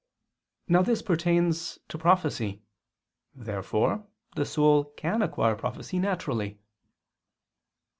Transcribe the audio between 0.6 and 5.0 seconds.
Now this pertains to prophecy. Therefore the soul